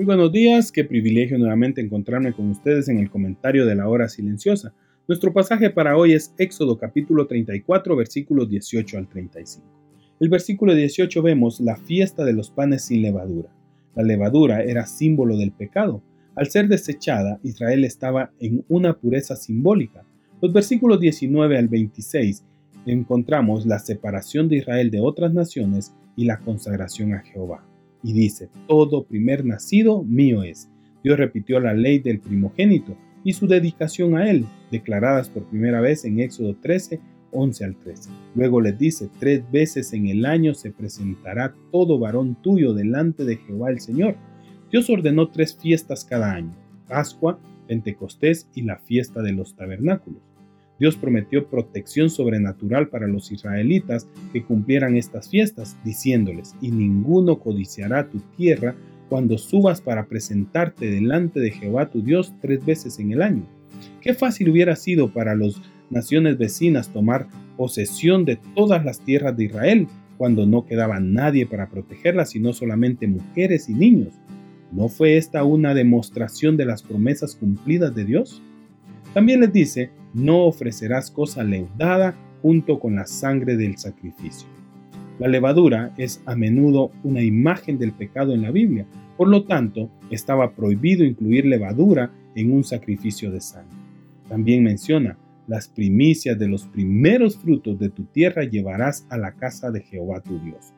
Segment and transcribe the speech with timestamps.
[0.00, 4.08] Muy buenos días, qué privilegio nuevamente encontrarme con ustedes en el comentario de la hora
[4.08, 4.72] silenciosa.
[5.06, 9.66] Nuestro pasaje para hoy es Éxodo capítulo 34 versículos 18 al 35.
[10.18, 13.50] El versículo 18 vemos la fiesta de los panes sin levadura.
[13.94, 16.02] La levadura era símbolo del pecado.
[16.34, 20.06] Al ser desechada, Israel estaba en una pureza simbólica.
[20.40, 22.42] Los versículos 19 al 26
[22.86, 27.66] encontramos la separación de Israel de otras naciones y la consagración a Jehová
[28.02, 30.70] y dice, todo primer nacido mío es.
[31.02, 36.04] Dios repitió la ley del primogénito y su dedicación a él, declaradas por primera vez
[36.04, 37.00] en Éxodo 13,
[37.32, 38.10] 11 al 13.
[38.34, 43.36] Luego les dice, tres veces en el año se presentará todo varón tuyo delante de
[43.36, 44.16] Jehová el Señor.
[44.70, 46.54] Dios ordenó tres fiestas cada año,
[46.88, 50.22] Pascua, Pentecostés y la fiesta de los tabernáculos.
[50.80, 58.08] Dios prometió protección sobrenatural para los israelitas que cumplieran estas fiestas, diciéndoles, y ninguno codiciará
[58.08, 58.74] tu tierra
[59.10, 63.42] cuando subas para presentarte delante de Jehová tu Dios tres veces en el año.
[64.00, 65.60] Qué fácil hubiera sido para las
[65.90, 69.86] naciones vecinas tomar posesión de todas las tierras de Israel,
[70.16, 74.14] cuando no quedaba nadie para protegerlas, sino solamente mujeres y niños.
[74.72, 78.42] ¿No fue esta una demostración de las promesas cumplidas de Dios?
[79.14, 84.48] También les dice, no ofrecerás cosa leudada junto con la sangre del sacrificio.
[85.18, 88.86] La levadura es a menudo una imagen del pecado en la Biblia,
[89.16, 93.76] por lo tanto, estaba prohibido incluir levadura en un sacrificio de sangre.
[94.28, 99.70] También menciona, las primicias de los primeros frutos de tu tierra llevarás a la casa
[99.70, 100.72] de Jehová tu Dios.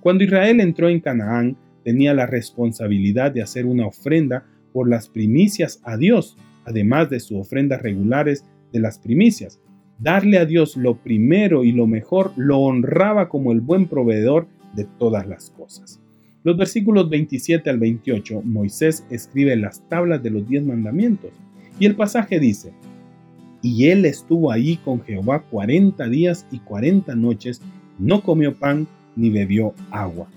[0.00, 5.80] Cuando Israel entró en Canaán, tenía la responsabilidad de hacer una ofrenda por las primicias
[5.82, 6.36] a Dios,
[6.68, 9.60] además de sus ofrendas regulares de las primicias.
[9.98, 14.84] Darle a Dios lo primero y lo mejor lo honraba como el buen proveedor de
[14.98, 16.00] todas las cosas.
[16.44, 21.30] Los versículos 27 al 28, Moisés escribe las tablas de los diez mandamientos
[21.80, 22.72] y el pasaje dice,
[23.60, 27.60] y él estuvo ahí con Jehová cuarenta días y cuarenta noches,
[27.98, 28.86] no comió pan
[29.16, 30.28] ni bebió agua.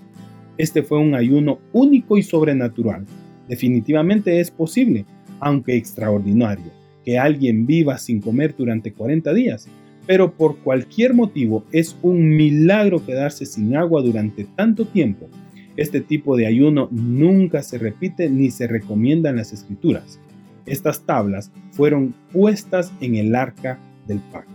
[0.58, 3.06] Este fue un ayuno único y sobrenatural.
[3.48, 5.06] Definitivamente es posible,
[5.42, 6.70] aunque extraordinario,
[7.04, 9.68] que alguien viva sin comer durante 40 días,
[10.06, 15.28] pero por cualquier motivo es un milagro quedarse sin agua durante tanto tiempo.
[15.76, 20.20] Este tipo de ayuno nunca se repite ni se recomienda en las escrituras.
[20.64, 24.52] Estas tablas fueron puestas en el arca del pacto.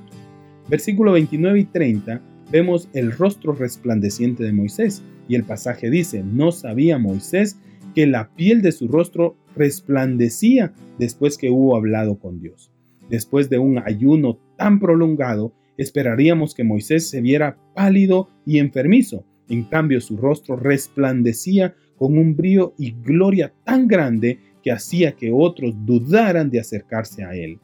[0.69, 6.53] Versículo 29 y 30 vemos el rostro resplandeciente de Moisés y el pasaje dice, no
[6.53, 7.57] sabía Moisés
[7.97, 12.72] que la piel de su rostro resplandecía después que hubo hablado con Dios.
[13.09, 19.25] Después de un ayuno tan prolongado, esperaríamos que Moisés se viera pálido y enfermizo.
[19.50, 25.31] En cambio, su rostro resplandecía con un brillo y gloria tan grande que hacía que
[25.31, 27.58] otros dudaran de acercarse a él.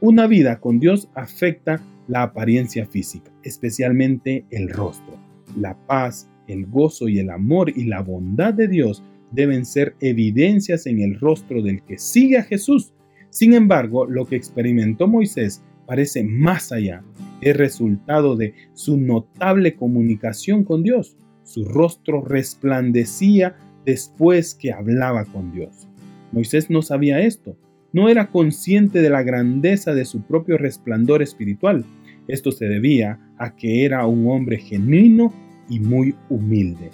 [0.00, 5.14] Una vida con Dios afecta la apariencia física, especialmente el rostro.
[5.56, 10.86] La paz, el gozo y el amor y la bondad de Dios deben ser evidencias
[10.86, 12.92] en el rostro del que sigue a Jesús.
[13.30, 17.02] Sin embargo, lo que experimentó Moisés parece más allá.
[17.40, 21.16] Es resultado de su notable comunicación con Dios.
[21.44, 25.88] Su rostro resplandecía después que hablaba con Dios.
[26.32, 27.56] Moisés no sabía esto.
[27.92, 31.84] No era consciente de la grandeza de su propio resplandor espiritual.
[32.26, 35.32] Esto se debía a que era un hombre genuino
[35.70, 36.90] y muy humilde.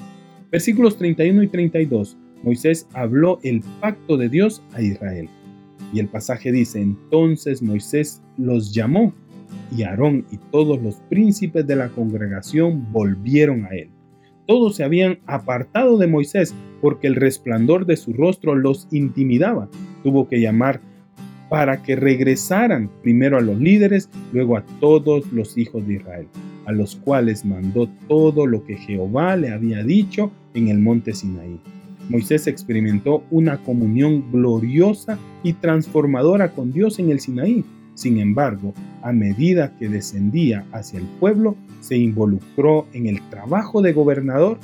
[0.53, 5.29] Versículos 31 y 32 Moisés habló el pacto de Dios a Israel.
[5.93, 9.15] Y el pasaje dice, entonces Moisés los llamó
[9.75, 13.89] y Aarón y todos los príncipes de la congregación volvieron a él.
[14.47, 19.71] Todos se habían apartado de Moisés porque el resplandor de su rostro los intimidaba.
[20.03, 20.81] Tuvo que llamar
[21.49, 26.27] para que regresaran primero a los líderes, luego a todos los hijos de Israel,
[26.67, 31.59] a los cuales mandó todo lo que Jehová le había dicho en el monte Sinaí.
[32.09, 37.65] Moisés experimentó una comunión gloriosa y transformadora con Dios en el Sinaí.
[37.95, 43.93] Sin embargo, a medida que descendía hacia el pueblo, se involucró en el trabajo de
[43.93, 44.59] gobernador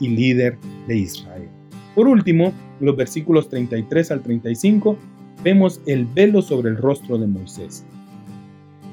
[0.00, 0.58] y líder
[0.88, 1.48] de Israel.
[1.94, 4.96] Por último, los versículos 33 al 35,
[5.44, 7.84] vemos el velo sobre el rostro de Moisés.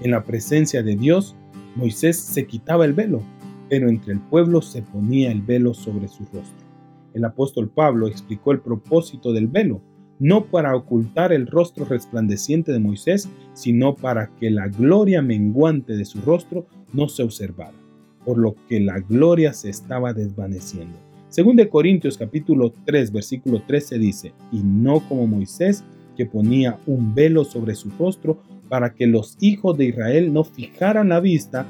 [0.02, 1.36] En la presencia de Dios,
[1.76, 3.22] Moisés se quitaba el velo,
[3.70, 6.69] pero entre el pueblo se ponía el velo sobre su rostro.
[7.14, 9.82] El apóstol Pablo explicó el propósito del velo,
[10.20, 16.06] no para ocultar el rostro resplandeciente de Moisés, sino para que la gloria menguante de
[16.06, 17.78] su rostro no se observara,
[18.26, 20.98] por lo que la gloria se estaba desvaneciendo.
[21.30, 25.84] Según de Corintios capítulo 3 versículo 13 dice, y no como Moisés
[26.18, 31.10] que ponía un velo sobre su rostro para que los hijos de Israel no fijaran
[31.10, 31.66] la vista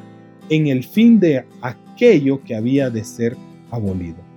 [0.49, 3.37] en el fin de aquello que había de ser
[3.69, 4.28] abolido.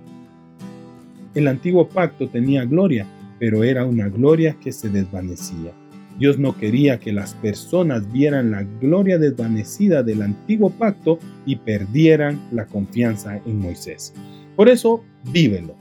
[1.35, 3.07] El antiguo pacto tenía gloria,
[3.39, 5.73] pero era una gloria que se desvanecía.
[6.19, 12.39] Dios no quería que las personas vieran la gloria desvanecida del antiguo pacto y perdieran
[12.51, 14.13] la confianza en Moisés.
[14.55, 15.75] Por eso, vívelo.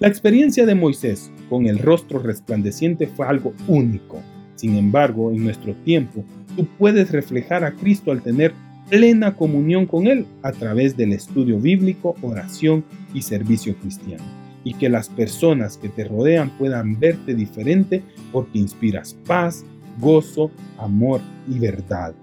[0.00, 4.20] La experiencia de Moisés con el rostro resplandeciente fue algo único.
[4.56, 6.24] Sin embargo, en nuestro tiempo,
[6.56, 8.52] tú puedes reflejar a Cristo al tener
[8.88, 12.84] plena comunión con Él a través del estudio bíblico, oración
[13.14, 14.39] y servicio cristiano.
[14.64, 18.02] Y que las personas que te rodean puedan verte diferente
[18.32, 19.64] porque inspiras paz,
[19.98, 22.14] gozo, amor y verdad.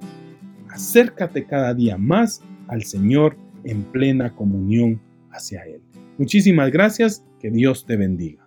[0.70, 5.02] Acércate cada día más al Señor en plena comunión
[5.32, 5.82] hacia Él.
[6.18, 8.47] Muchísimas gracias, que Dios te bendiga.